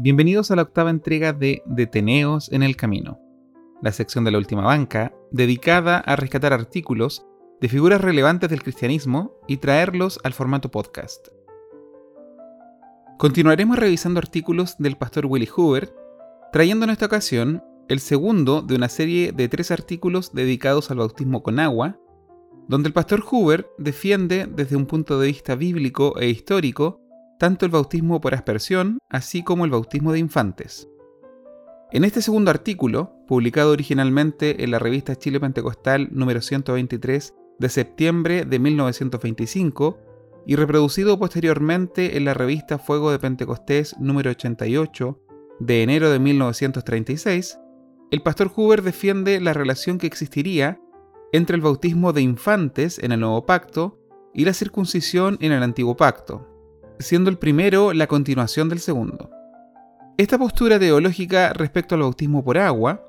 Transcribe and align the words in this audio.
Bienvenidos 0.00 0.52
a 0.52 0.54
la 0.54 0.62
octava 0.62 0.90
entrega 0.90 1.32
de 1.32 1.60
Deteneos 1.66 2.52
en 2.52 2.62
el 2.62 2.76
Camino, 2.76 3.18
la 3.82 3.90
sección 3.90 4.22
de 4.22 4.30
la 4.30 4.38
última 4.38 4.62
banca 4.62 5.12
dedicada 5.32 5.98
a 5.98 6.14
rescatar 6.14 6.52
artículos 6.52 7.26
de 7.60 7.68
figuras 7.68 8.00
relevantes 8.00 8.48
del 8.48 8.62
cristianismo 8.62 9.32
y 9.48 9.56
traerlos 9.56 10.20
al 10.22 10.34
formato 10.34 10.70
podcast. 10.70 11.26
Continuaremos 13.18 13.76
revisando 13.76 14.20
artículos 14.20 14.76
del 14.78 14.96
pastor 14.96 15.26
Willie 15.26 15.48
Hoover, 15.48 15.92
trayendo 16.52 16.84
en 16.84 16.90
esta 16.90 17.06
ocasión 17.06 17.64
el 17.88 17.98
segundo 17.98 18.62
de 18.62 18.76
una 18.76 18.88
serie 18.88 19.32
de 19.32 19.48
tres 19.48 19.72
artículos 19.72 20.32
dedicados 20.32 20.92
al 20.92 20.98
bautismo 20.98 21.42
con 21.42 21.58
agua, 21.58 21.98
donde 22.68 22.86
el 22.86 22.92
pastor 22.92 23.20
Hoover 23.22 23.68
defiende 23.78 24.46
desde 24.48 24.76
un 24.76 24.86
punto 24.86 25.18
de 25.18 25.26
vista 25.26 25.56
bíblico 25.56 26.16
e 26.20 26.28
histórico 26.28 27.00
tanto 27.38 27.64
el 27.64 27.72
bautismo 27.72 28.20
por 28.20 28.34
aspersión, 28.34 28.98
así 29.08 29.42
como 29.42 29.64
el 29.64 29.70
bautismo 29.70 30.12
de 30.12 30.18
infantes. 30.18 30.88
En 31.90 32.04
este 32.04 32.20
segundo 32.20 32.50
artículo, 32.50 33.14
publicado 33.26 33.72
originalmente 33.72 34.62
en 34.62 34.70
la 34.70 34.78
revista 34.78 35.16
Chile 35.16 35.40
Pentecostal 35.40 36.08
número 36.10 36.42
123 36.42 37.34
de 37.58 37.68
septiembre 37.68 38.44
de 38.44 38.58
1925 38.58 39.98
y 40.46 40.56
reproducido 40.56 41.18
posteriormente 41.18 42.16
en 42.16 42.24
la 42.24 42.34
revista 42.34 42.78
Fuego 42.78 43.10
de 43.10 43.18
Pentecostés 43.18 43.96
número 43.98 44.30
88 44.30 45.18
de 45.60 45.82
enero 45.82 46.10
de 46.10 46.18
1936, 46.18 47.58
el 48.10 48.22
pastor 48.22 48.50
Huber 48.54 48.82
defiende 48.82 49.40
la 49.40 49.52
relación 49.52 49.98
que 49.98 50.06
existiría 50.06 50.80
entre 51.32 51.56
el 51.56 51.62
bautismo 51.62 52.12
de 52.12 52.22
infantes 52.22 52.98
en 52.98 53.12
el 53.12 53.20
Nuevo 53.20 53.44
Pacto 53.44 53.98
y 54.32 54.44
la 54.44 54.54
circuncisión 54.54 55.36
en 55.40 55.52
el 55.52 55.62
Antiguo 55.62 55.96
Pacto, 55.96 56.57
siendo 56.98 57.30
el 57.30 57.38
primero 57.38 57.92
la 57.92 58.06
continuación 58.06 58.68
del 58.68 58.80
segundo. 58.80 59.30
Esta 60.16 60.38
postura 60.38 60.78
teológica 60.78 61.52
respecto 61.52 61.94
al 61.94 62.02
bautismo 62.02 62.44
por 62.44 62.58
agua 62.58 63.04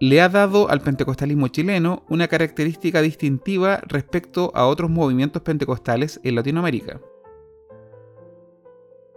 le 0.00 0.20
ha 0.20 0.28
dado 0.28 0.70
al 0.70 0.80
pentecostalismo 0.80 1.48
chileno 1.48 2.04
una 2.08 2.28
característica 2.28 3.00
distintiva 3.00 3.80
respecto 3.86 4.50
a 4.54 4.66
otros 4.66 4.90
movimientos 4.90 5.42
pentecostales 5.42 6.20
en 6.24 6.34
Latinoamérica. 6.34 7.00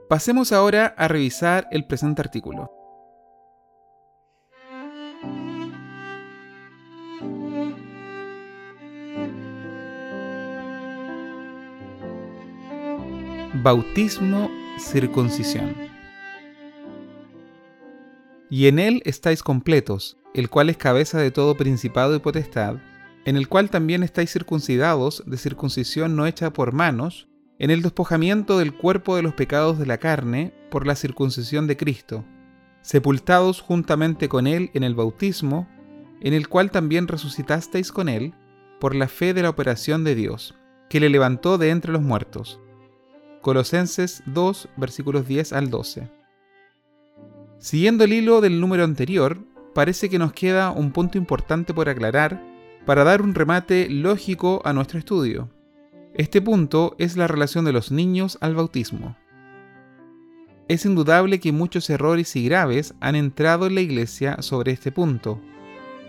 Pasemos 0.08 0.52
ahora 0.52 0.94
a 0.98 1.08
revisar 1.08 1.68
el 1.72 1.86
presente 1.86 2.22
artículo. 2.22 2.77
Bautismo, 13.54 14.52
circuncisión. 14.78 15.74
Y 18.50 18.68
en 18.68 18.78
él 18.78 19.02
estáis 19.06 19.42
completos, 19.42 20.18
el 20.34 20.50
cual 20.50 20.70
es 20.70 20.76
cabeza 20.76 21.18
de 21.20 21.32
todo 21.32 21.56
principado 21.56 22.14
y 22.14 22.20
potestad, 22.20 22.76
en 23.24 23.38
el 23.38 23.48
cual 23.48 23.70
también 23.70 24.04
estáis 24.04 24.34
circuncidados 24.34 25.24
de 25.26 25.38
circuncisión 25.38 26.18
no 26.18 26.28
hecha 26.28 26.52
por 26.52 26.74
manos, 26.74 27.30
en 27.58 27.72
el 27.72 27.82
despojamiento 27.82 28.60
del 28.60 28.76
cuerpo 28.76 29.16
de 29.16 29.22
los 29.22 29.34
pecados 29.34 29.80
de 29.80 29.86
la 29.86 29.98
carne 29.98 30.54
por 30.70 30.86
la 30.86 30.98
circuncisión 30.98 31.68
de 31.68 31.78
Cristo, 31.78 32.26
sepultados 32.82 33.62
juntamente 33.62 34.28
con 34.28 34.46
Él 34.46 34.72
en 34.74 34.84
el 34.84 34.94
bautismo, 34.94 35.70
en 36.20 36.34
el 36.34 36.50
cual 36.50 36.70
también 36.70 37.08
resucitasteis 37.08 37.94
con 37.94 38.10
Él 38.10 38.34
por 38.82 38.94
la 38.94 39.08
fe 39.08 39.34
de 39.34 39.44
la 39.44 39.50
operación 39.50 40.04
de 40.04 40.16
Dios, 40.16 40.54
que 40.90 41.00
le 41.00 41.10
levantó 41.10 41.58
de 41.58 41.70
entre 41.70 41.94
los 41.94 42.02
muertos 42.02 42.60
Colosenses 43.48 44.24
2, 44.26 44.68
versículos 44.76 45.26
10 45.26 45.54
al 45.54 45.70
12. 45.70 46.10
Siguiendo 47.60 48.04
el 48.04 48.12
hilo 48.12 48.42
del 48.42 48.60
número 48.60 48.84
anterior, 48.84 49.38
parece 49.74 50.10
que 50.10 50.20
nos 50.20 50.34
queda 50.34 50.72
un 50.72 50.92
punto 50.92 51.18
importante 51.18 51.74
por 51.74 51.88
aclarar 51.88 52.44
para 52.86 53.06
dar 53.06 53.22
un 53.22 53.34
remate 53.34 53.88
lógico 53.90 54.62
a 54.66 54.74
nuestro 54.74 55.00
estudio. 55.00 55.50
Este 56.14 56.42
punto 56.42 56.94
es 56.98 57.16
la 57.16 57.26
relación 57.26 57.64
de 57.64 57.72
los 57.72 57.90
niños 57.90 58.38
al 58.42 58.54
bautismo. 58.54 59.16
Es 60.68 60.84
indudable 60.84 61.40
que 61.40 61.54
muchos 61.54 61.90
errores 61.90 62.36
y 62.36 62.44
graves 62.44 62.96
han 63.00 63.16
entrado 63.16 63.68
en 63.68 63.76
la 63.76 63.82
Iglesia 63.82 64.42
sobre 64.42 64.74
este 64.74 64.92
punto, 64.92 65.40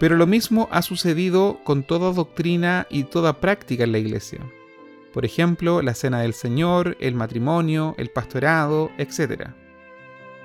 pero 0.00 0.16
lo 0.16 0.26
mismo 0.26 0.66
ha 0.72 0.82
sucedido 0.82 1.60
con 1.62 1.84
toda 1.84 2.12
doctrina 2.12 2.88
y 2.90 3.04
toda 3.04 3.38
práctica 3.38 3.84
en 3.84 3.92
la 3.92 3.98
Iglesia 3.98 4.40
por 5.12 5.24
ejemplo, 5.24 5.82
la 5.82 5.94
cena 5.94 6.20
del 6.20 6.34
Señor, 6.34 6.96
el 7.00 7.14
matrimonio, 7.14 7.94
el 7.98 8.10
pastorado, 8.10 8.90
etc. 8.98 9.50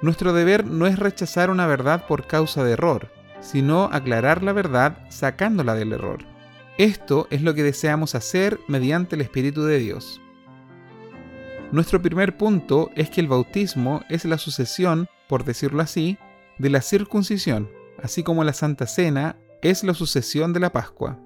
Nuestro 0.01 0.33
deber 0.33 0.65
no 0.65 0.87
es 0.87 0.99
rechazar 0.99 1.49
una 1.49 1.67
verdad 1.67 2.07
por 2.07 2.27
causa 2.27 2.63
de 2.63 2.73
error, 2.73 3.09
sino 3.41 3.85
aclarar 3.91 4.43
la 4.43 4.53
verdad 4.53 4.97
sacándola 5.09 5.75
del 5.75 5.93
error. 5.93 6.25
Esto 6.77 7.27
es 7.29 7.41
lo 7.41 7.53
que 7.53 7.63
deseamos 7.63 8.15
hacer 8.15 8.59
mediante 8.67 9.15
el 9.15 9.21
Espíritu 9.21 9.63
de 9.63 9.79
Dios. 9.79 10.21
Nuestro 11.71 12.01
primer 12.01 12.37
punto 12.37 12.89
es 12.95 13.09
que 13.09 13.21
el 13.21 13.27
bautismo 13.27 14.03
es 14.09 14.25
la 14.25 14.37
sucesión, 14.37 15.07
por 15.27 15.43
decirlo 15.43 15.81
así, 15.81 16.17
de 16.57 16.69
la 16.69 16.81
circuncisión, 16.81 17.69
así 18.01 18.23
como 18.23 18.43
la 18.43 18.53
Santa 18.53 18.87
Cena 18.87 19.37
es 19.61 19.83
la 19.83 19.93
sucesión 19.93 20.53
de 20.53 20.59
la 20.59 20.71
Pascua. 20.71 21.19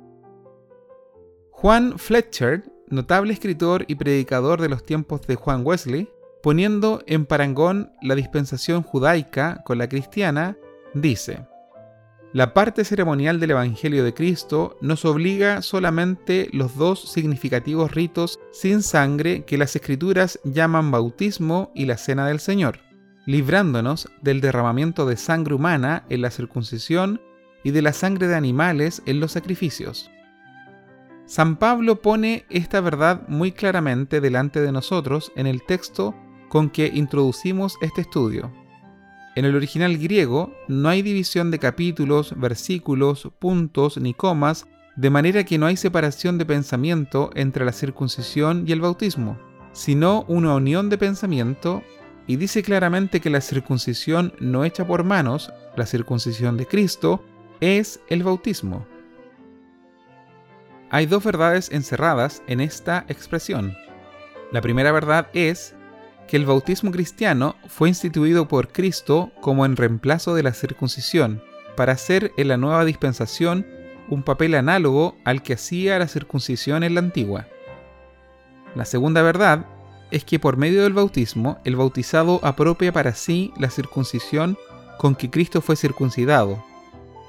Juan 1.52 1.98
Fletcher 1.98 2.64
notable 2.90 3.34
escritor 3.34 3.86
y 3.88 3.96
predicador 3.96 4.62
de 4.62 4.70
los 4.70 4.84
tiempos 4.84 5.26
de 5.28 5.36
Juan 5.36 5.62
Wesley, 5.66 6.10
poniendo 6.42 7.04
en 7.08 7.26
parangón 7.26 7.92
la 8.02 8.16
dispensación 8.16 8.84
judaica 8.84 9.62
con 9.66 9.78
la 9.78 9.90
cristiana, 9.90 10.58
dice, 10.94 11.46
La 12.34 12.54
parte 12.54 12.86
ceremonial 12.86 13.40
del 13.40 13.52
Evangelio 13.52 14.04
de 14.04 14.14
Cristo 14.14 14.78
nos 14.82 15.06
obliga 15.06 15.62
solamente 15.62 16.50
los 16.54 16.76
dos 16.76 17.12
significativos 17.12 17.92
ritos 17.92 18.40
sin 18.52 18.82
sangre 18.82 19.44
que 19.44 19.58
las 19.58 19.76
escrituras 19.76 20.40
llaman 20.44 20.92
bautismo 20.92 21.72
y 21.76 21.86
la 21.86 21.98
cena 21.98 22.28
del 22.28 22.40
Señor, 22.40 22.80
librándonos 23.26 24.10
del 24.22 24.42
derramamiento 24.42 25.06
de 25.06 25.18
sangre 25.18 25.56
humana 25.56 26.06
en 26.10 26.22
la 26.22 26.32
circuncisión 26.32 27.22
y 27.64 27.72
de 27.72 27.82
la 27.82 27.92
sangre 27.92 28.28
de 28.28 28.36
animales 28.36 29.02
en 29.06 29.20
los 29.20 29.34
sacrificios. 29.34 30.10
San 31.28 31.58
Pablo 31.58 32.02
pone 32.02 32.46
esta 32.50 32.80
verdad 32.80 33.28
muy 33.28 33.52
claramente 33.52 34.22
delante 34.22 34.62
de 34.62 34.72
nosotros 34.72 35.34
en 35.36 35.46
el 35.46 35.62
texto 35.62 36.16
con 36.48 36.70
que 36.70 36.88
introducimos 36.88 37.76
este 37.82 38.00
estudio. 38.00 38.50
En 39.36 39.44
el 39.44 39.54
original 39.54 39.98
griego 39.98 40.54
no 40.70 40.88
hay 40.88 41.02
división 41.02 41.52
de 41.52 41.60
capítulos, 41.60 42.34
versículos, 42.38 43.30
puntos 43.40 43.98
ni 43.98 44.14
comas, 44.14 44.68
de 44.96 45.10
manera 45.10 45.44
que 45.44 45.58
no 45.58 45.66
hay 45.66 45.76
separación 45.76 46.38
de 46.38 46.46
pensamiento 46.46 47.30
entre 47.36 47.66
la 47.66 47.74
circuncisión 47.74 48.64
y 48.66 48.72
el 48.72 48.80
bautismo, 48.80 49.38
sino 49.74 50.24
una 50.30 50.56
unión 50.56 50.90
de 50.90 50.98
pensamiento, 50.98 51.84
y 52.26 52.38
dice 52.38 52.64
claramente 52.64 53.20
que 53.20 53.30
la 53.30 53.42
circuncisión 53.42 54.34
no 54.40 54.64
hecha 54.64 54.88
por 54.88 55.04
manos, 55.04 55.52
la 55.76 55.86
circuncisión 55.86 56.56
de 56.56 56.66
Cristo, 56.66 57.22
es 57.60 58.00
el 58.08 58.24
bautismo. 58.24 58.88
Hay 60.90 61.06
dos 61.06 61.24
verdades 61.24 61.70
encerradas 61.72 62.42
en 62.48 62.62
esta 62.62 63.06
expresión. 63.10 63.76
La 64.52 64.62
primera 64.62 64.92
verdad 64.92 65.28
es 65.34 65.76
que 66.28 66.38
el 66.38 66.46
bautismo 66.46 66.92
cristiano 66.92 67.56
fue 67.68 67.90
instituido 67.90 68.48
por 68.48 68.70
Cristo 68.70 69.32
como 69.42 69.66
en 69.66 69.76
reemplazo 69.76 70.34
de 70.36 70.44
la 70.44 70.54
circuncisión, 70.54 71.44
para 71.76 71.94
hacer 71.94 72.32
en 72.38 72.48
la 72.48 72.58
nueva 72.58 72.86
dispensación 72.86 73.66
un 74.10 74.24
papel 74.24 74.56
análogo 74.56 75.18
al 75.26 75.44
que 75.44 75.54
hacía 75.54 76.00
la 76.00 76.08
circuncisión 76.08 76.84
en 76.84 76.96
la 76.96 77.02
antigua. 77.02 77.48
La 78.76 78.86
segunda 78.86 79.22
verdad 79.22 79.66
es 80.12 80.24
que 80.24 80.40
por 80.40 80.56
medio 80.56 80.84
del 80.84 80.94
bautismo 80.94 81.60
el 81.66 81.76
bautizado 81.76 82.40
apropia 82.44 82.94
para 82.94 83.14
sí 83.14 83.52
la 83.58 83.70
circuncisión 83.70 84.58
con 84.98 85.16
que 85.16 85.30
Cristo 85.30 85.62
fue 85.62 85.76
circuncidado, 85.76 86.64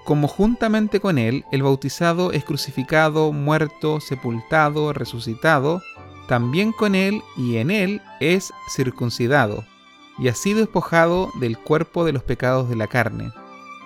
como 0.09 0.27
juntamente 0.27 1.01
con 1.01 1.19
él 1.19 1.45
el 1.53 1.63
bautizado 1.63 2.33
es 2.33 2.43
crucificado, 2.43 3.31
muerto, 3.31 4.01
sepultado, 4.01 4.95
resucitado, 4.95 5.83
también 6.27 6.73
con 6.73 6.95
él 6.95 7.21
y 7.37 7.59
en 7.59 7.71
él 7.71 8.01
es 8.19 8.51
circuncidado, 8.75 9.67
y 10.19 10.29
así 10.29 10.55
despojado 10.55 11.31
del 11.41 11.59
cuerpo 11.59 12.07
de 12.07 12.15
los 12.15 12.23
pecados 12.23 12.71
de 12.71 12.77
la 12.77 12.87
carne. 12.87 13.33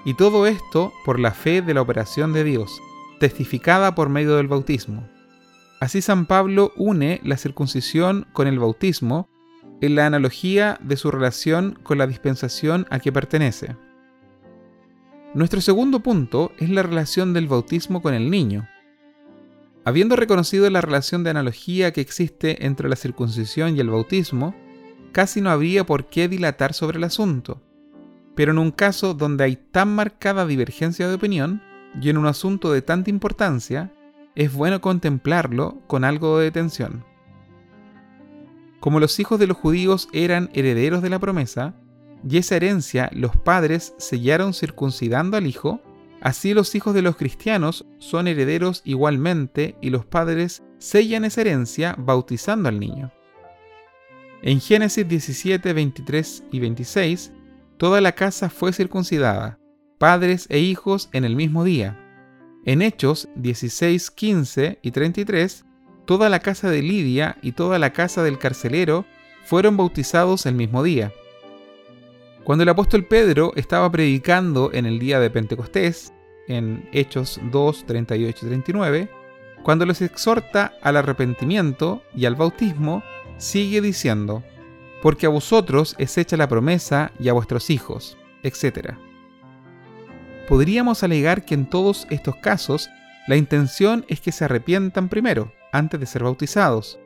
Y 0.04 0.14
todo 0.14 0.46
esto 0.46 0.92
por 1.04 1.18
la 1.18 1.32
fe 1.32 1.60
de 1.60 1.74
la 1.74 1.82
operación 1.82 2.32
de 2.32 2.44
Dios, 2.44 2.80
testificada 3.18 3.96
por 3.96 4.08
medio 4.08 4.36
del 4.36 4.46
bautismo. 4.46 5.04
Así 5.80 6.02
San 6.02 6.26
Pablo 6.26 6.72
une 6.76 7.20
la 7.24 7.36
circuncisión 7.36 8.28
con 8.32 8.46
el 8.46 8.60
bautismo 8.60 9.28
en 9.80 9.96
la 9.96 10.06
analogía 10.06 10.78
de 10.82 10.96
su 10.96 11.10
relación 11.10 11.76
con 11.82 11.98
la 11.98 12.06
dispensación 12.06 12.86
a 12.90 13.00
que 13.00 13.10
pertenece. 13.10 13.74
Nuestro 15.34 15.62
segundo 15.62 16.00
punto 16.00 16.52
es 16.58 16.68
la 16.68 16.82
relación 16.82 17.32
del 17.32 17.48
bautismo 17.48 18.02
con 18.02 18.12
el 18.12 18.30
niño. 18.30 18.68
Habiendo 19.82 20.14
reconocido 20.14 20.68
la 20.68 20.82
relación 20.82 21.24
de 21.24 21.30
analogía 21.30 21.90
que 21.92 22.02
existe 22.02 22.66
entre 22.66 22.88
la 22.88 22.96
circuncisión 22.96 23.74
y 23.74 23.80
el 23.80 23.88
bautismo, 23.88 24.54
casi 25.10 25.40
no 25.40 25.48
habría 25.48 25.84
por 25.84 26.10
qué 26.10 26.28
dilatar 26.28 26.74
sobre 26.74 26.98
el 26.98 27.04
asunto. 27.04 27.62
pero 28.34 28.52
en 28.52 28.58
un 28.58 28.70
caso 28.70 29.14
donde 29.14 29.44
hay 29.44 29.56
tan 29.56 29.94
marcada 29.94 30.46
divergencia 30.46 31.08
de 31.08 31.14
opinión 31.14 31.62
y 32.00 32.08
en 32.08 32.16
un 32.16 32.26
asunto 32.26 32.72
de 32.72 32.82
tanta 32.82 33.10
importancia, 33.10 33.92
es 34.34 34.52
bueno 34.52 34.80
contemplarlo 34.80 35.82
con 35.86 36.04
algo 36.04 36.38
de 36.38 36.44
detención. 36.44 37.04
Como 38.80 39.00
los 39.00 39.20
hijos 39.20 39.38
de 39.38 39.46
los 39.46 39.56
judíos 39.56 40.08
eran 40.12 40.50
herederos 40.54 41.02
de 41.02 41.10
la 41.10 41.18
promesa, 41.18 41.74
y 42.28 42.38
esa 42.38 42.56
herencia 42.56 43.10
los 43.12 43.36
padres 43.36 43.94
sellaron 43.98 44.54
circuncidando 44.54 45.36
al 45.36 45.46
hijo, 45.46 45.80
así 46.20 46.54
los 46.54 46.74
hijos 46.74 46.94
de 46.94 47.02
los 47.02 47.16
cristianos 47.16 47.86
son 47.98 48.28
herederos 48.28 48.82
igualmente 48.84 49.76
y 49.80 49.90
los 49.90 50.04
padres 50.04 50.62
sellan 50.78 51.24
esa 51.24 51.40
herencia 51.40 51.94
bautizando 51.98 52.68
al 52.68 52.78
niño. 52.78 53.12
En 54.42 54.60
Génesis 54.60 55.06
17, 55.06 55.72
23 55.72 56.44
y 56.50 56.60
26, 56.60 57.32
toda 57.76 58.00
la 58.00 58.12
casa 58.12 58.50
fue 58.50 58.72
circuncidada, 58.72 59.58
padres 59.98 60.46
e 60.48 60.58
hijos 60.58 61.08
en 61.12 61.24
el 61.24 61.36
mismo 61.36 61.64
día. 61.64 61.98
En 62.64 62.82
Hechos 62.82 63.28
16, 63.36 64.10
15 64.10 64.78
y 64.82 64.90
33, 64.90 65.64
toda 66.06 66.28
la 66.28 66.40
casa 66.40 66.70
de 66.70 66.82
Lidia 66.82 67.36
y 67.42 67.52
toda 67.52 67.78
la 67.78 67.92
casa 67.92 68.22
del 68.22 68.38
carcelero 68.38 69.04
fueron 69.44 69.76
bautizados 69.76 70.46
el 70.46 70.54
mismo 70.54 70.82
día. 70.82 71.12
Cuando 72.44 72.64
el 72.64 72.68
apóstol 72.70 73.04
Pedro 73.04 73.52
estaba 73.54 73.90
predicando 73.92 74.72
en 74.72 74.84
el 74.84 74.98
día 74.98 75.20
de 75.20 75.30
Pentecostés, 75.30 76.12
en 76.48 76.88
Hechos 76.92 77.40
2, 77.52 77.86
38 77.86 78.46
y 78.46 78.48
39, 78.48 79.10
cuando 79.62 79.86
los 79.86 80.02
exhorta 80.02 80.74
al 80.82 80.96
arrepentimiento 80.96 82.02
y 82.16 82.24
al 82.24 82.34
bautismo, 82.34 83.04
sigue 83.36 83.80
diciendo, 83.80 84.42
porque 85.02 85.26
a 85.26 85.28
vosotros 85.28 85.94
es 85.98 86.18
hecha 86.18 86.36
la 86.36 86.48
promesa 86.48 87.12
y 87.20 87.28
a 87.28 87.32
vuestros 87.32 87.70
hijos, 87.70 88.18
etc. 88.42 88.94
Podríamos 90.48 91.04
alegar 91.04 91.44
que 91.44 91.54
en 91.54 91.70
todos 91.70 92.08
estos 92.10 92.34
casos 92.36 92.90
la 93.28 93.36
intención 93.36 94.04
es 94.08 94.20
que 94.20 94.32
se 94.32 94.46
arrepientan 94.46 95.08
primero, 95.08 95.52
antes 95.70 96.00
de 96.00 96.06
ser 96.06 96.24
bautizados. 96.24 96.98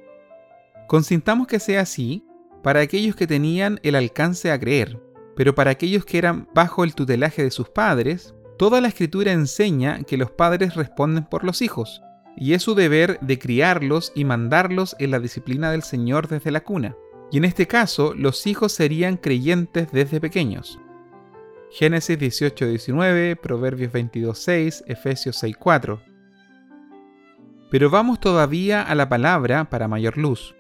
Consintamos 0.89 1.47
que 1.47 1.61
sea 1.61 1.83
así 1.83 2.25
para 2.63 2.81
aquellos 2.81 3.15
que 3.17 3.27
tenían 3.27 3.81
el 3.83 3.97
alcance 3.97 4.51
a 4.51 4.59
creer, 4.59 4.99
pero 5.37 5.55
para 5.55 5.71
aquellos 5.71 6.05
que 6.05 6.19
eran 6.19 6.49
bajo 6.55 6.83
el 6.83 6.95
tutelaje 6.95 7.45
de 7.45 7.51
sus 7.51 7.69
padres, 7.69 8.35
toda 8.59 8.81
la 8.81 8.89
escritura 8.89 9.33
enseña 9.33 10.03
que 10.03 10.17
los 10.17 10.31
padres 10.31 10.75
responden 10.75 11.25
por 11.25 11.45
los 11.45 11.61
hijos, 11.63 12.03
y 12.37 12.55
es 12.55 12.63
su 12.63 12.75
deber 12.75 13.19
de 13.21 13.39
criarlos 13.39 14.13
y 14.15 14.25
mandarlos 14.25 14.97
en 14.99 15.11
la 15.11 15.21
disciplina 15.21 15.71
del 15.71 15.83
Señor 15.83 16.29
desde 16.29 16.51
la 16.51 16.63
cuna. 16.63 16.97
Y 17.31 17.39
en 17.39 17.45
este 17.45 17.67
caso, 17.67 18.15
los 18.15 18.47
hijos 18.47 18.73
serían 18.73 19.17
creyentes 19.17 19.93
desde 19.93 20.21
pequeños. 20.21 20.79
Génesis 21.71 22.19
18:19, 22.19 23.37
Proverbios 23.37 23.93
22:6, 23.93 24.85
Efesios 24.87 25.37
6:4. 25.43 26.01
Pero 27.71 27.91
vamos 27.91 28.21
todavía 28.21 28.83
a 28.83 28.95
la 28.95 29.09
palabra 29.09 29.69
para 29.69 29.89
mayor 29.89 30.17
luz. 30.17 30.55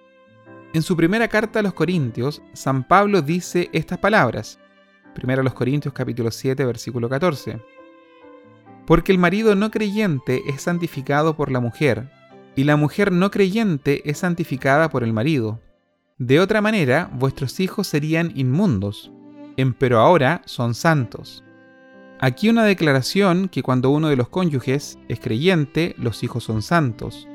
En 0.75 0.83
su 0.83 0.97
primera 0.97 1.29
carta 1.29 1.61
a 1.61 1.63
los 1.63 1.73
Corintios, 1.73 2.43
San 2.53 2.87
Pablo 2.87 3.23
dice 3.23 3.71
estas 3.73 3.99
palabras. 3.99 4.59
Primero 5.17 5.41
a 5.41 5.45
los 5.45 5.55
Corintios 5.55 5.95
capítulo 5.95 6.31
7 6.31 6.63
versículo 6.67 7.09
14. 7.09 7.59
Porque 8.87 9.13
el 9.13 9.19
marido 9.19 9.55
no 9.55 9.71
creyente 9.71 10.43
es 10.47 10.61
santificado 10.61 11.39
por 11.39 11.51
la 11.51 11.59
mujer, 11.59 12.11
y 12.55 12.65
la 12.65 12.77
mujer 12.77 13.13
no 13.13 13.31
creyente 13.31 14.03
es 14.05 14.19
santificada 14.19 14.91
por 14.91 15.03
el 15.03 15.15
marido. 15.15 15.59
De 16.19 16.39
otra 16.39 16.61
manera, 16.61 17.11
vuestros 17.15 17.61
hijos 17.61 17.87
serían 17.87 18.31
inmundos, 18.35 19.11
pero 19.79 20.01
ahora 20.01 20.43
son 20.45 20.75
santos. 20.75 21.43
Aquí 22.21 22.51
una 22.51 22.65
declaración 22.65 23.49
que 23.49 23.63
cuando 23.63 23.89
uno 23.89 24.09
de 24.11 24.17
los 24.17 24.29
cónyuges 24.29 24.99
es 25.09 25.19
creyente, 25.19 25.95
los 25.97 26.23
hijos 26.25 26.45
son 26.45 26.61
santos. 26.61 27.27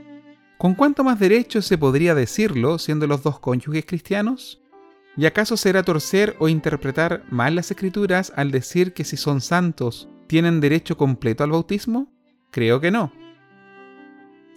¿Con 0.59 0.75
cuánto 0.75 1.03
más 1.03 1.19
derecho 1.19 1.63
se 1.63 1.79
podría 1.79 2.13
decirlo 2.13 2.77
siendo 2.77 3.07
los 3.07 3.23
dos 3.23 3.39
cónyuges 3.39 3.87
cristianos? 3.87 4.61
¿Y 5.17 5.25
acaso 5.25 5.57
será 5.57 5.83
torcer 5.83 6.35
o 6.39 6.47
interpretar 6.47 7.23
mal 7.29 7.55
las 7.55 7.71
escrituras 7.71 8.31
al 8.35 8.51
decir 8.51 8.93
que 8.93 9.03
si 9.03 9.17
son 9.17 9.41
santos 9.41 10.07
tienen 10.27 10.61
derecho 10.61 10.97
completo 10.97 11.43
al 11.43 11.51
bautismo? 11.51 12.11
Creo 12.49 12.79
que 12.79 12.91
no. 12.91 13.11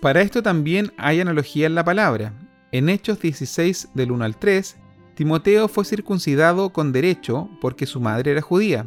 Para 0.01 0.23
esto 0.23 0.43
también 0.43 0.93
hay 0.97 1.21
analogía 1.21 1.67
en 1.67 1.75
la 1.75 1.85
palabra. 1.85 2.33
En 2.73 2.89
Hechos 2.89 3.21
16 3.21 3.91
del 3.95 4.13
1 4.13 4.25
al 4.25 4.37
3, 4.37 4.77
Timoteo 5.15 5.69
fue 5.69 5.85
circuncidado 5.85 6.73
con 6.73 6.93
derecho 6.93 7.49
porque 7.61 7.87
su 7.87 8.01
madre 8.01 8.33
era 8.33 8.43
judía 8.43 8.87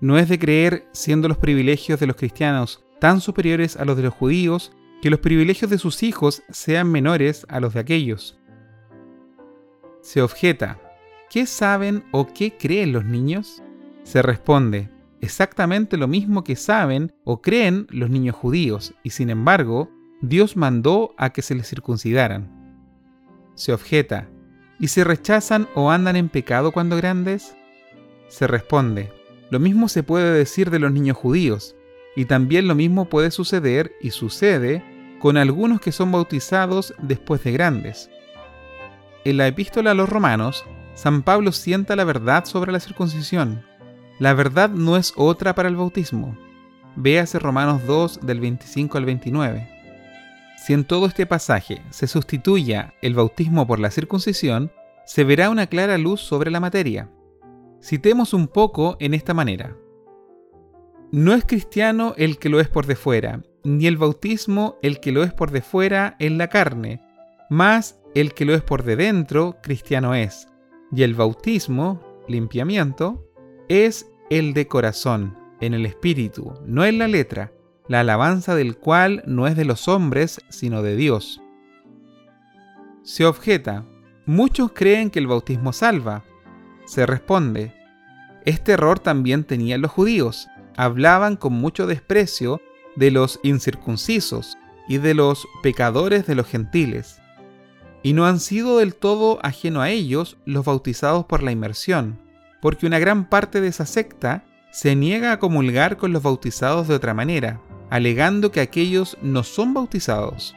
no 0.00 0.18
es 0.18 0.28
de 0.28 0.38
creer, 0.38 0.86
siendo 0.92 1.26
los 1.26 1.38
privilegios 1.38 1.98
de 1.98 2.06
los 2.06 2.16
cristianos 2.16 2.84
tan 3.00 3.20
superiores 3.20 3.76
a 3.76 3.84
los 3.84 3.96
de 3.96 4.04
los 4.04 4.14
judíos, 4.14 4.72
que 5.00 5.10
los 5.10 5.20
privilegios 5.20 5.70
de 5.70 5.78
sus 5.78 6.02
hijos 6.02 6.42
sean 6.50 6.90
menores 6.90 7.46
a 7.48 7.60
los 7.60 7.74
de 7.74 7.80
aquellos. 7.80 8.38
Se 10.06 10.22
objeta, 10.22 10.78
¿qué 11.28 11.46
saben 11.46 12.04
o 12.12 12.28
qué 12.28 12.56
creen 12.56 12.92
los 12.92 13.04
niños? 13.04 13.60
Se 14.04 14.22
responde, 14.22 14.88
exactamente 15.20 15.96
lo 15.96 16.06
mismo 16.06 16.44
que 16.44 16.54
saben 16.54 17.12
o 17.24 17.42
creen 17.42 17.88
los 17.90 18.08
niños 18.08 18.36
judíos, 18.36 18.94
y 19.02 19.10
sin 19.10 19.30
embargo, 19.30 19.90
Dios 20.20 20.56
mandó 20.56 21.12
a 21.18 21.30
que 21.30 21.42
se 21.42 21.56
les 21.56 21.68
circuncidaran. 21.68 22.48
Se 23.56 23.72
objeta, 23.72 24.28
¿y 24.78 24.86
se 24.86 25.02
rechazan 25.02 25.66
o 25.74 25.90
andan 25.90 26.14
en 26.14 26.28
pecado 26.28 26.70
cuando 26.70 26.96
grandes? 26.96 27.56
Se 28.28 28.46
responde, 28.46 29.12
lo 29.50 29.58
mismo 29.58 29.88
se 29.88 30.04
puede 30.04 30.32
decir 30.32 30.70
de 30.70 30.78
los 30.78 30.92
niños 30.92 31.16
judíos, 31.16 31.74
y 32.14 32.26
también 32.26 32.68
lo 32.68 32.76
mismo 32.76 33.06
puede 33.06 33.32
suceder 33.32 33.90
y 34.00 34.12
sucede 34.12 34.84
con 35.18 35.36
algunos 35.36 35.80
que 35.80 35.90
son 35.90 36.12
bautizados 36.12 36.94
después 37.02 37.42
de 37.42 37.50
grandes. 37.50 38.08
En 39.26 39.38
la 39.38 39.48
epístola 39.48 39.90
a 39.90 39.94
los 39.94 40.08
romanos, 40.08 40.64
San 40.94 41.24
Pablo 41.24 41.50
sienta 41.50 41.96
la 41.96 42.04
verdad 42.04 42.44
sobre 42.44 42.70
la 42.70 42.78
circuncisión. 42.78 43.64
La 44.20 44.34
verdad 44.34 44.70
no 44.70 44.96
es 44.96 45.12
otra 45.16 45.56
para 45.56 45.68
el 45.68 45.74
bautismo. 45.74 46.38
Véase 46.94 47.40
Romanos 47.40 47.84
2 47.88 48.20
del 48.22 48.38
25 48.38 48.96
al 48.96 49.04
29. 49.04 49.68
Si 50.64 50.74
en 50.74 50.84
todo 50.84 51.06
este 51.06 51.26
pasaje 51.26 51.82
se 51.90 52.06
sustituya 52.06 52.94
el 53.02 53.14
bautismo 53.14 53.66
por 53.66 53.80
la 53.80 53.90
circuncisión, 53.90 54.70
se 55.06 55.24
verá 55.24 55.50
una 55.50 55.66
clara 55.66 55.98
luz 55.98 56.20
sobre 56.20 56.52
la 56.52 56.60
materia. 56.60 57.10
Citemos 57.82 58.32
un 58.32 58.46
poco 58.46 58.96
en 59.00 59.12
esta 59.12 59.34
manera. 59.34 59.76
No 61.10 61.34
es 61.34 61.44
cristiano 61.44 62.14
el 62.16 62.38
que 62.38 62.48
lo 62.48 62.60
es 62.60 62.68
por 62.68 62.86
de 62.86 62.94
fuera, 62.94 63.42
ni 63.64 63.88
el 63.88 63.96
bautismo 63.96 64.76
el 64.82 65.00
que 65.00 65.10
lo 65.10 65.24
es 65.24 65.32
por 65.32 65.50
de 65.50 65.62
fuera 65.62 66.14
en 66.20 66.38
la 66.38 66.46
carne, 66.46 67.02
mas 67.50 67.98
el 68.20 68.32
que 68.32 68.46
lo 68.46 68.54
es 68.54 68.62
por 68.62 68.82
de 68.82 68.96
dentro, 68.96 69.58
cristiano 69.62 70.14
es. 70.14 70.48
Y 70.90 71.02
el 71.02 71.14
bautismo, 71.14 72.02
limpiamiento, 72.28 73.28
es 73.68 74.10
el 74.30 74.54
de 74.54 74.66
corazón, 74.66 75.38
en 75.60 75.74
el 75.74 75.84
espíritu, 75.84 76.54
no 76.64 76.84
en 76.86 76.98
la 76.98 77.08
letra, 77.08 77.52
la 77.88 78.00
alabanza 78.00 78.54
del 78.54 78.78
cual 78.78 79.22
no 79.26 79.46
es 79.46 79.54
de 79.54 79.66
los 79.66 79.86
hombres, 79.86 80.40
sino 80.48 80.82
de 80.82 80.96
Dios. 80.96 81.42
Se 83.02 83.26
objeta, 83.26 83.84
muchos 84.24 84.72
creen 84.72 85.10
que 85.10 85.18
el 85.18 85.26
bautismo 85.26 85.74
salva, 85.74 86.24
se 86.86 87.04
responde, 87.04 87.74
este 88.46 88.72
error 88.72 88.98
también 88.98 89.44
tenían 89.44 89.82
los 89.82 89.90
judíos. 89.90 90.48
Hablaban 90.76 91.36
con 91.36 91.52
mucho 91.52 91.86
desprecio 91.86 92.62
de 92.94 93.10
los 93.10 93.40
incircuncisos 93.42 94.56
y 94.88 94.98
de 94.98 95.12
los 95.12 95.46
pecadores 95.62 96.26
de 96.26 96.36
los 96.36 96.46
gentiles. 96.46 97.20
Y 98.06 98.12
no 98.12 98.24
han 98.24 98.38
sido 98.38 98.78
del 98.78 98.94
todo 98.94 99.40
ajeno 99.42 99.82
a 99.82 99.90
ellos 99.90 100.36
los 100.44 100.64
bautizados 100.64 101.24
por 101.24 101.42
la 101.42 101.50
inmersión, 101.50 102.20
porque 102.62 102.86
una 102.86 103.00
gran 103.00 103.28
parte 103.28 103.60
de 103.60 103.66
esa 103.66 103.84
secta 103.84 104.44
se 104.70 104.94
niega 104.94 105.32
a 105.32 105.40
comulgar 105.40 105.96
con 105.96 106.12
los 106.12 106.22
bautizados 106.22 106.86
de 106.86 106.94
otra 106.94 107.14
manera, 107.14 107.60
alegando 107.90 108.52
que 108.52 108.60
aquellos 108.60 109.18
no 109.22 109.42
son 109.42 109.74
bautizados. 109.74 110.54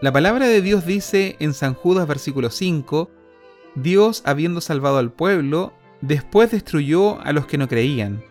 La 0.00 0.10
palabra 0.10 0.48
de 0.48 0.62
Dios 0.62 0.84
dice 0.84 1.36
en 1.38 1.54
San 1.54 1.74
Judas 1.74 2.08
versículo 2.08 2.50
5 2.50 3.08
Dios, 3.76 4.24
habiendo 4.26 4.60
salvado 4.60 4.98
al 4.98 5.12
pueblo, 5.12 5.74
después 6.00 6.50
destruyó 6.50 7.20
a 7.20 7.32
los 7.32 7.46
que 7.46 7.56
no 7.56 7.68
creían. 7.68 8.24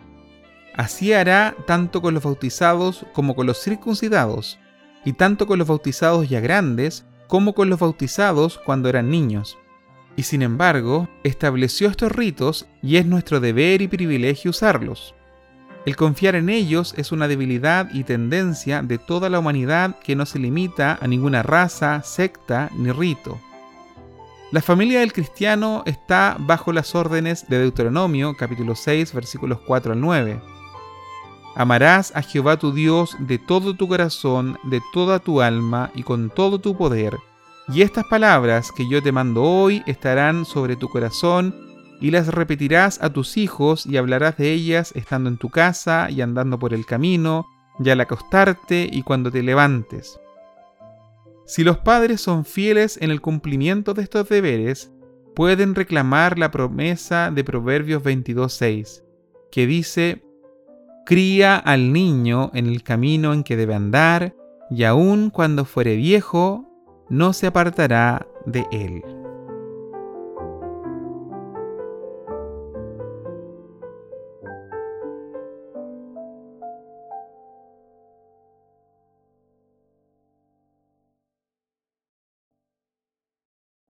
Así 0.75 1.13
hará 1.13 1.55
tanto 1.65 2.01
con 2.01 2.13
los 2.13 2.23
bautizados 2.23 3.05
como 3.13 3.37
con 3.37 3.47
los 3.47 3.63
circuncidados, 3.63 4.59
y 5.05 5.13
tanto 5.13 5.47
con 5.47 5.59
los 5.59 5.67
bautizados 5.69 6.27
ya 6.27 6.41
grandes 6.41 7.05
como 7.27 7.53
con 7.53 7.69
los 7.69 7.79
bautizados 7.79 8.59
cuando 8.65 8.89
eran 8.89 9.09
niños. 9.09 9.57
Y 10.15 10.23
sin 10.23 10.41
embargo, 10.41 11.07
estableció 11.23 11.89
estos 11.89 12.11
ritos 12.11 12.67
y 12.81 12.97
es 12.97 13.05
nuestro 13.05 13.39
deber 13.39 13.81
y 13.81 13.87
privilegio 13.87 14.51
usarlos. 14.51 15.13
El 15.85 15.95
confiar 15.95 16.35
en 16.35 16.49
ellos 16.49 16.93
es 16.97 17.11
una 17.11 17.27
debilidad 17.27 17.89
y 17.93 18.03
tendencia 18.03 18.81
de 18.81 18.97
toda 18.97 19.29
la 19.29 19.39
humanidad 19.39 19.99
que 19.99 20.15
no 20.15 20.25
se 20.25 20.39
limita 20.39 20.97
a 20.99 21.07
ninguna 21.07 21.43
raza, 21.43 22.01
secta 22.03 22.69
ni 22.75 22.91
rito. 22.91 23.39
La 24.51 24.61
familia 24.61 25.01
del 25.01 25.13
cristiano 25.13 25.83
está 25.85 26.35
bajo 26.39 26.73
las 26.73 26.95
órdenes 26.95 27.47
de 27.47 27.59
Deuteronomio 27.59 28.35
capítulo 28.37 28.75
6 28.75 29.13
versículos 29.13 29.59
4 29.67 29.93
al 29.93 30.01
9. 30.01 30.56
Amarás 31.57 32.13
a 32.15 32.21
Jehová 32.21 32.57
tu 32.57 32.71
Dios 32.71 33.17
de 33.19 33.39
todo 33.39 33.75
tu 33.75 33.87
corazón, 33.87 34.57
de 34.63 34.81
toda 34.93 35.19
tu 35.19 35.41
alma 35.41 35.91
y 35.95 36.03
con 36.03 36.29
todo 36.29 36.59
tu 36.59 36.77
poder. 36.77 37.17
Y 37.67 37.81
estas 37.81 38.05
palabras 38.05 38.71
que 38.71 38.87
yo 38.87 39.03
te 39.03 39.11
mando 39.11 39.43
hoy 39.43 39.83
estarán 39.87 40.45
sobre 40.45 40.75
tu 40.75 40.87
corazón 40.87 41.53
y 41.99 42.11
las 42.11 42.27
repetirás 42.27 43.01
a 43.01 43.11
tus 43.11 43.35
hijos 43.35 43.85
y 43.85 43.97
hablarás 43.97 44.37
de 44.37 44.53
ellas 44.53 44.93
estando 44.95 45.29
en 45.29 45.37
tu 45.37 45.49
casa 45.49 46.09
y 46.09 46.21
andando 46.21 46.59
por 46.59 46.73
el 46.73 46.85
camino, 46.85 47.45
y 47.83 47.89
al 47.89 48.01
acostarte 48.01 48.89
y 48.91 49.03
cuando 49.03 49.31
te 49.31 49.43
levantes 49.43 50.19
si 51.47 51.63
los 51.63 51.77
padres 51.77 52.19
son 52.19 52.43
fieles 52.43 52.99
en 53.01 53.09
el 53.09 53.21
cumplimiento 53.21 53.93
de 53.93 54.03
estos 54.03 54.27
deberes, 54.27 54.91
pueden 55.33 55.75
reclamar 55.75 56.37
la 56.37 56.51
promesa 56.51 57.31
de 57.31 57.45
Proverbios 57.45 58.03
22.6, 58.03 59.01
que 59.49 59.65
dice, 59.65 60.21
Cría 61.07 61.55
al 61.55 61.93
niño 61.93 62.51
en 62.53 62.67
el 62.67 62.83
camino 62.83 63.31
en 63.31 63.45
que 63.45 63.55
debe 63.55 63.73
andar, 63.73 64.35
y 64.69 64.83
aun 64.83 65.29
cuando 65.29 65.63
fuere 65.63 65.95
viejo, 65.95 66.65
no 67.09 67.31
se 67.31 67.47
apartará 67.47 68.27
de 68.45 68.65
él. 68.73 69.01